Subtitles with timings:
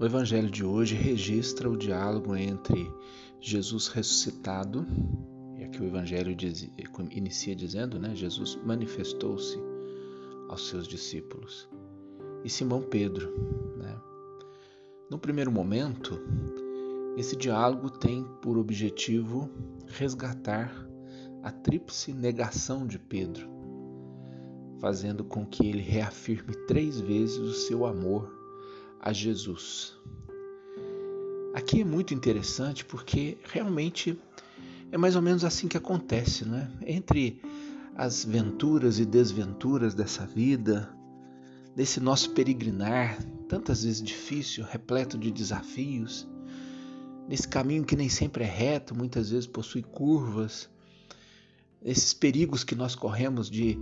[0.00, 2.88] O Evangelho de hoje registra o diálogo entre
[3.40, 4.86] Jesus ressuscitado,
[5.58, 6.70] e aqui o Evangelho diz,
[7.10, 8.14] inicia dizendo, né?
[8.14, 9.58] Jesus manifestou-se
[10.48, 11.68] aos seus discípulos,
[12.44, 13.28] e Simão Pedro.
[13.76, 14.00] Né?
[15.10, 16.16] No primeiro momento,
[17.16, 19.50] esse diálogo tem por objetivo
[19.88, 20.72] resgatar
[21.42, 23.48] a tríplice negação de Pedro,
[24.80, 28.32] fazendo com que ele reafirme três vezes o seu amor
[29.00, 29.96] a Jesus.
[31.54, 34.18] Aqui é muito interessante porque realmente
[34.92, 36.70] é mais ou menos assim que acontece, não é?
[36.86, 37.40] Entre
[37.96, 40.88] as venturas e desventuras dessa vida,
[41.74, 46.28] desse nosso peregrinar, tantas vezes difícil, repleto de desafios,
[47.28, 50.68] nesse caminho que nem sempre é reto, muitas vezes possui curvas,
[51.82, 53.78] esses perigos que nós corremos de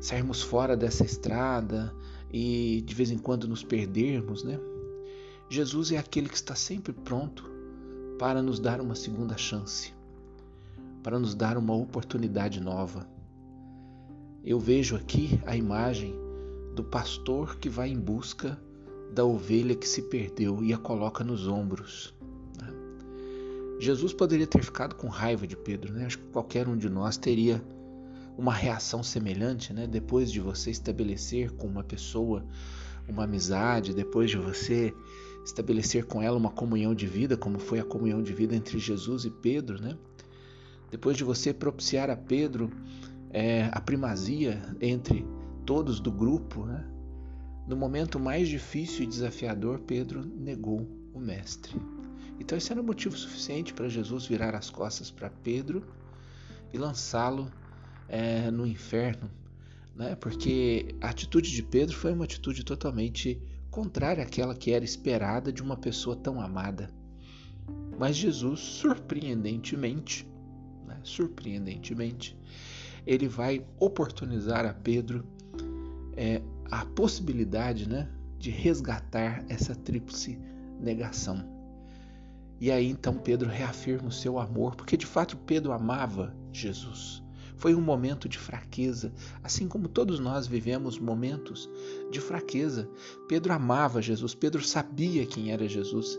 [0.00, 1.94] sairmos fora dessa estrada,
[2.32, 4.58] e de vez em quando nos perdermos, né?
[5.48, 7.50] Jesus é aquele que está sempre pronto
[8.18, 9.92] para nos dar uma segunda chance,
[11.02, 13.08] para nos dar uma oportunidade nova.
[14.44, 16.14] Eu vejo aqui a imagem
[16.74, 18.60] do pastor que vai em busca
[19.12, 22.14] da ovelha que se perdeu e a coloca nos ombros.
[22.60, 22.68] Né?
[23.80, 26.06] Jesus poderia ter ficado com raiva de Pedro, né?
[26.06, 27.60] Acho que qualquer um de nós teria
[28.40, 29.86] uma reação semelhante, né?
[29.86, 32.42] Depois de você estabelecer com uma pessoa
[33.06, 34.94] uma amizade, depois de você
[35.44, 39.26] estabelecer com ela uma comunhão de vida, como foi a comunhão de vida entre Jesus
[39.26, 39.94] e Pedro, né?
[40.90, 42.70] Depois de você propiciar a Pedro
[43.30, 45.26] é, a primazia entre
[45.66, 46.82] todos do grupo, né?
[47.68, 51.78] No momento mais difícil e desafiador, Pedro negou o mestre.
[52.38, 55.84] Então esse era o motivo suficiente para Jesus virar as costas para Pedro
[56.72, 57.50] e lançá-lo
[58.10, 59.30] é, no inferno,
[59.94, 60.16] né?
[60.16, 65.62] porque a atitude de Pedro foi uma atitude totalmente contrária àquela que era esperada de
[65.62, 66.90] uma pessoa tão amada.
[67.96, 70.26] Mas Jesus, surpreendentemente,
[70.86, 70.98] né?
[71.04, 72.36] surpreendentemente,
[73.06, 75.24] ele vai oportunizar a Pedro
[76.16, 78.08] é, a possibilidade né,
[78.38, 80.38] de resgatar essa tríplice
[80.80, 81.48] negação.
[82.60, 87.22] E aí então Pedro reafirma o seu amor, porque de fato Pedro amava Jesus.
[87.60, 89.12] Foi um momento de fraqueza,
[89.44, 91.68] assim como todos nós vivemos momentos
[92.10, 92.88] de fraqueza.
[93.28, 96.18] Pedro amava Jesus, Pedro sabia quem era Jesus.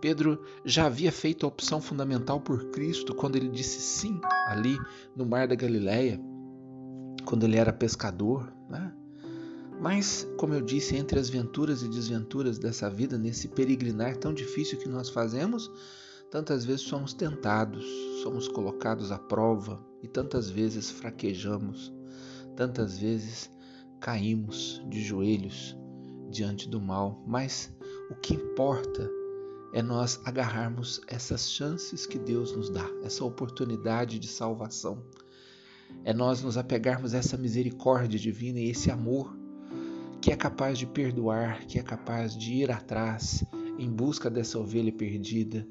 [0.00, 4.76] Pedro já havia feito a opção fundamental por Cristo quando ele disse sim ali
[5.14, 6.20] no Mar da Galileia,
[7.24, 8.52] quando ele era pescador.
[8.68, 8.92] Né?
[9.80, 14.80] Mas, como eu disse, entre as venturas e desventuras dessa vida, nesse peregrinar tão difícil
[14.80, 15.70] que nós fazemos,
[16.32, 17.84] Tantas vezes somos tentados,
[18.22, 21.92] somos colocados à prova e tantas vezes fraquejamos,
[22.56, 23.50] tantas vezes
[24.00, 25.76] caímos de joelhos
[26.28, 27.72] diante do mal, mas
[28.10, 29.08] o que importa
[29.72, 35.02] é nós agarrarmos essas chances que Deus nos dá, essa oportunidade de salvação.
[36.04, 39.34] É nós nos apegarmos a essa misericórdia divina e esse amor
[40.20, 43.44] que é capaz de perdoar, que é capaz de ir atrás
[43.78, 45.66] em busca dessa ovelha perdida,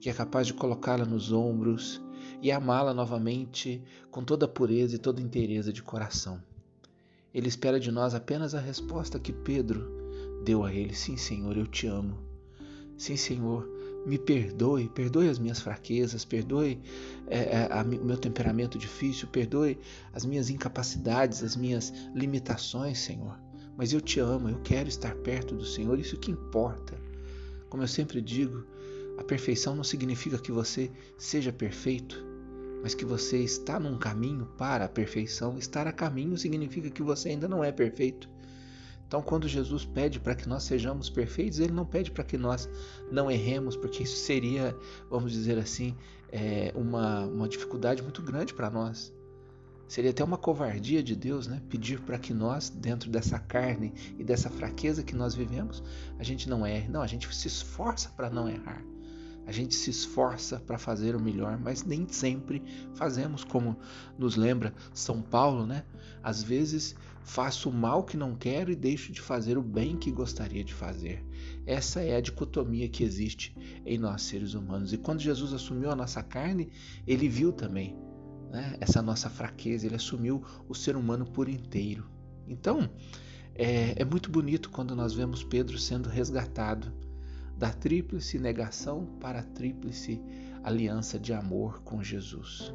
[0.00, 2.00] que é capaz de colocá-la nos ombros
[2.42, 6.42] e amá-la novamente com toda a pureza e toda a inteireza de coração.
[7.32, 9.90] Ele espera de nós apenas a resposta que Pedro
[10.44, 12.18] deu a ele: Sim, Senhor, eu te amo.
[12.96, 13.68] Sim, Senhor,
[14.06, 16.80] me perdoe, perdoe as minhas fraquezas, perdoe
[17.26, 19.78] é, o meu temperamento difícil, perdoe
[20.14, 23.38] as minhas incapacidades, as minhas limitações, Senhor.
[23.76, 26.94] Mas eu te amo, eu quero estar perto do Senhor, isso que importa.
[27.68, 28.64] Como eu sempre digo,
[29.16, 32.24] a perfeição não significa que você seja perfeito,
[32.82, 35.58] mas que você está num caminho para a perfeição.
[35.58, 38.28] Estar a caminho significa que você ainda não é perfeito.
[39.06, 42.68] Então, quando Jesus pede para que nós sejamos perfeitos, ele não pede para que nós
[43.10, 44.76] não erremos, porque isso seria,
[45.08, 45.96] vamos dizer assim,
[46.30, 49.14] é, uma, uma dificuldade muito grande para nós.
[49.88, 51.62] Seria até uma covardia de Deus, né?
[51.68, 55.82] Pedir para que nós, dentro dessa carne e dessa fraqueza que nós vivemos,
[56.18, 56.88] a gente não erre.
[56.88, 58.82] Não, a gente se esforça para não errar.
[59.46, 62.62] A gente se esforça para fazer o melhor, mas nem sempre
[62.94, 63.78] fazemos como
[64.18, 65.84] nos lembra São Paulo, né?
[66.20, 70.10] Às vezes faço o mal que não quero e deixo de fazer o bem que
[70.10, 71.24] gostaria de fazer.
[71.64, 74.92] Essa é a dicotomia que existe em nós seres humanos.
[74.92, 76.70] E quando Jesus assumiu a nossa carne,
[77.06, 77.96] ele viu também
[78.50, 82.08] né, essa nossa fraqueza, ele assumiu o ser humano por inteiro.
[82.48, 82.88] Então,
[83.54, 86.92] é, é muito bonito quando nós vemos Pedro sendo resgatado
[87.56, 90.20] da tríplice negação para a tríplice
[90.62, 92.72] aliança de amor com Jesus.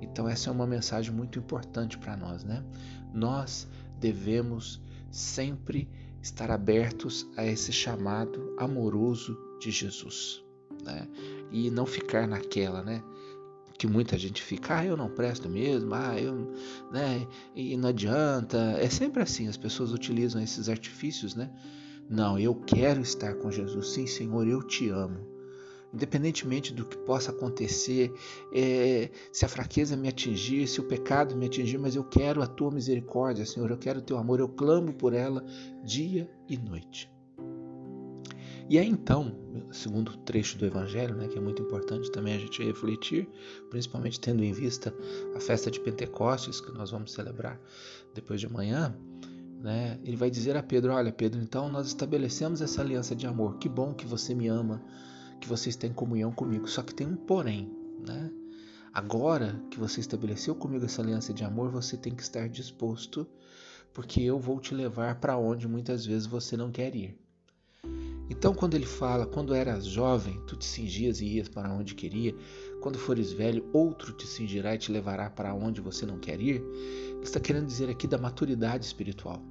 [0.00, 2.64] Então, essa é uma mensagem muito importante para nós, né?
[3.12, 3.68] Nós
[3.98, 4.80] devemos
[5.10, 5.88] sempre
[6.22, 10.42] estar abertos a esse chamado amoroso de Jesus,
[10.82, 11.06] né?
[11.50, 13.02] E não ficar naquela, né?
[13.76, 16.52] Que muita gente fica, ah, eu não presto mesmo, ah, eu,
[16.92, 17.26] né?
[17.54, 18.58] E não adianta.
[18.78, 21.50] É sempre assim, as pessoas utilizam esses artifícios, né?
[22.08, 23.88] Não, eu quero estar com Jesus.
[23.88, 25.34] Sim, Senhor, eu te amo
[25.94, 28.12] independentemente do que possa acontecer,
[28.52, 32.46] é, se a fraqueza me atingir, se o pecado me atingir, mas eu quero a
[32.46, 35.44] tua misericórdia, Senhor, eu quero o teu amor, eu clamo por ela
[35.84, 37.08] dia e noite.
[38.68, 39.36] E aí então,
[39.70, 43.28] segundo trecho do Evangelho, né, que é muito importante também a gente refletir,
[43.70, 44.92] principalmente tendo em vista
[45.36, 47.60] a festa de Pentecostes que nós vamos celebrar
[48.14, 48.96] depois de amanhã,
[49.64, 53.56] né, ele vai dizer a Pedro: Olha, Pedro, então nós estabelecemos essa aliança de amor.
[53.56, 54.84] Que bom que você me ama,
[55.40, 56.68] que vocês têm comunhão comigo.
[56.68, 57.72] Só que tem um porém,
[58.06, 58.30] né?
[58.92, 63.26] Agora que você estabeleceu comigo essa aliança de amor, você tem que estar disposto,
[63.94, 67.18] porque eu vou te levar para onde muitas vezes você não quer ir.
[68.28, 72.34] Então, quando ele fala, quando eras jovem, tu te cingias e ias para onde queria,
[72.82, 76.62] quando fores velho, outro te cingirá e te levará para onde você não quer ir,
[77.10, 79.42] ele está querendo dizer aqui da maturidade espiritual.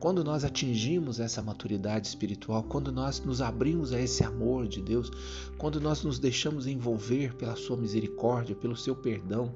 [0.00, 5.10] Quando nós atingimos essa maturidade espiritual, quando nós nos abrimos a esse amor de Deus,
[5.56, 9.54] quando nós nos deixamos envolver pela Sua misericórdia, pelo Seu perdão,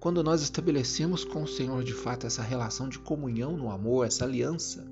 [0.00, 4.24] quando nós estabelecemos com o Senhor de fato essa relação de comunhão no amor, essa
[4.24, 4.84] aliança,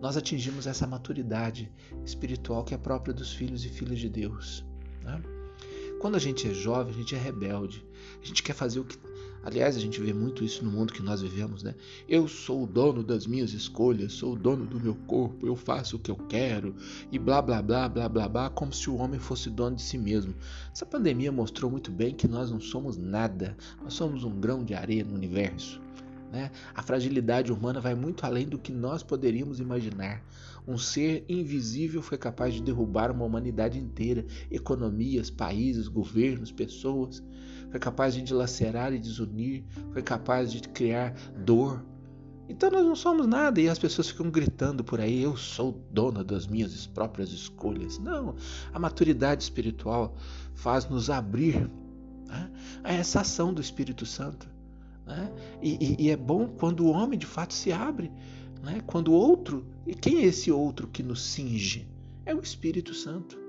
[0.00, 1.70] nós atingimos essa maturidade
[2.04, 4.64] espiritual que é própria dos filhos e filhas de Deus.
[5.00, 5.22] Né?
[6.00, 7.86] Quando a gente é jovem, a gente é rebelde,
[8.20, 8.98] a gente quer fazer o que
[9.44, 11.74] Aliás, a gente vê muito isso no mundo que nós vivemos, né?
[12.08, 15.96] Eu sou o dono das minhas escolhas, sou o dono do meu corpo, eu faço
[15.96, 16.74] o que eu quero
[17.10, 19.98] e blá blá blá blá blá blá, como se o homem fosse dono de si
[19.98, 20.32] mesmo.
[20.72, 24.74] Essa pandemia mostrou muito bem que nós não somos nada, nós somos um grão de
[24.74, 25.80] areia no universo.
[26.32, 26.50] Né?
[26.74, 30.22] A fragilidade humana vai muito além do que nós poderíamos imaginar.
[30.66, 37.22] Um ser invisível foi capaz de derrubar uma humanidade inteira, economias, países, governos, pessoas.
[37.70, 41.14] Foi capaz de dilacerar e desunir, foi capaz de criar
[41.44, 41.84] dor.
[42.48, 46.22] Então nós não somos nada e as pessoas ficam gritando por aí: eu sou dona
[46.22, 47.98] das minhas próprias escolhas.
[47.98, 48.36] Não,
[48.72, 50.14] a maturidade espiritual
[50.54, 51.68] faz nos abrir
[52.26, 52.50] né,
[52.84, 54.48] a essa ação do Espírito Santo.
[55.06, 55.32] Né?
[55.60, 58.10] E, e, e, é bom quando o homem de fato se abre,
[58.62, 58.82] né?
[58.86, 61.88] quando o outro, e quem é esse outro que nos cinge?
[62.24, 63.42] É o Espírito Santo.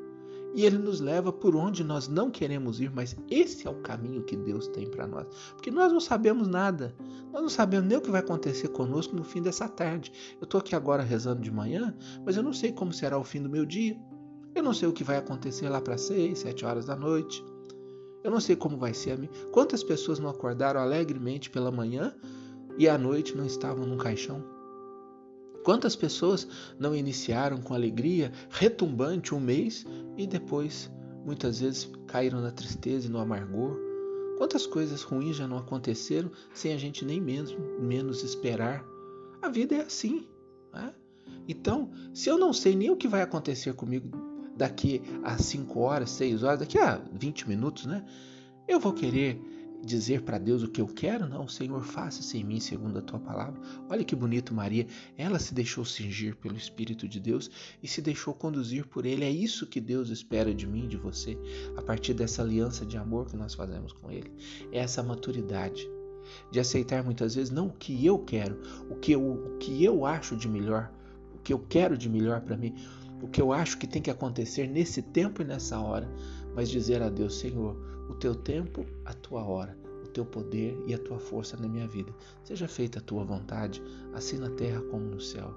[0.56, 4.24] E ele nos leva por onde nós não queremos ir, mas esse é o caminho
[4.24, 5.28] que Deus tem para nós.
[5.52, 6.94] Porque nós não sabemos nada,
[7.32, 10.12] nós não sabemos nem o que vai acontecer conosco no fim dessa tarde.
[10.40, 13.42] Eu estou aqui agora rezando de manhã, mas eu não sei como será o fim
[13.42, 13.98] do meu dia.
[14.54, 17.44] Eu não sei o que vai acontecer lá para seis, sete horas da noite.
[18.24, 19.30] Eu não sei como vai ser a mim.
[19.52, 22.16] Quantas pessoas não acordaram alegremente pela manhã
[22.78, 24.44] e à noite não estavam num caixão?
[25.64, 29.86] Quantas pessoas não iniciaram com alegria retumbante um mês
[30.18, 30.92] e depois,
[31.26, 33.80] muitas vezes, caíram na tristeza e no amargor?
[34.38, 38.84] Quantas coisas ruins já não aconteceram sem a gente nem mesmo menos esperar?
[39.42, 40.28] A vida é assim.
[40.74, 40.94] Né?
[41.48, 44.10] Então, se eu não sei nem o que vai acontecer comigo
[44.58, 48.06] daqui a 5 horas, 6 horas, daqui a 20 minutos, né?
[48.68, 49.42] Eu vou querer
[49.84, 51.28] dizer para Deus o que eu quero?
[51.28, 53.60] Não, Senhor, faça-se em mim segundo a tua palavra.
[53.90, 54.88] Olha que bonito Maria,
[55.18, 59.26] ela se deixou cingir pelo Espírito de Deus e se deixou conduzir por ele.
[59.26, 61.38] É isso que Deus espera de mim, de você,
[61.76, 64.32] a partir dessa aliança de amor que nós fazemos com ele.
[64.72, 65.88] É essa maturidade
[66.52, 70.06] de aceitar muitas vezes não o que eu quero, o que eu, o que eu
[70.06, 70.92] acho de melhor,
[71.36, 72.74] o que eu quero de melhor para mim,
[73.24, 76.12] o que eu acho que tem que acontecer nesse tempo e nessa hora,
[76.54, 77.74] mas dizer a Deus, Senhor,
[78.10, 81.88] o teu tempo, a tua hora, o teu poder e a tua força na minha
[81.88, 82.14] vida.
[82.44, 83.82] Seja feita a tua vontade,
[84.14, 85.56] assim na terra como no céu.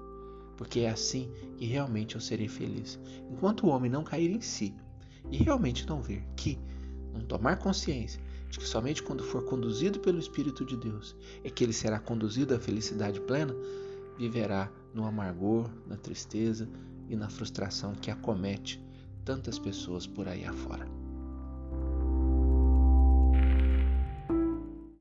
[0.55, 2.97] Porque é assim que realmente eu serei feliz.
[3.29, 4.73] Enquanto o homem não cair em si
[5.29, 6.57] e realmente não ver que,
[7.13, 11.65] não tomar consciência de que somente quando for conduzido pelo Espírito de Deus é que
[11.65, 13.53] ele será conduzido à felicidade plena,
[14.17, 16.69] viverá no amargor, na tristeza
[17.09, 18.83] e na frustração que acomete
[19.23, 21.06] tantas pessoas por aí afora.